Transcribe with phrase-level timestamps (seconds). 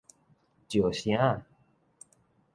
[0.67, 1.45] 石城仔